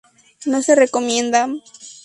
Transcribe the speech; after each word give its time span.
No 0.51 0.63
se 0.63 0.73
recomienda. 0.73 1.47